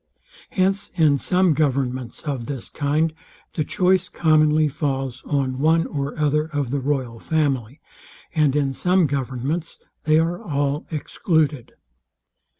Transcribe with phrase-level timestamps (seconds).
[0.49, 3.13] Hence in some governments of this kind,
[3.53, 7.79] the choice commonly falls on one or other of the royal family;
[8.33, 11.73] and in some governments they are all excluded.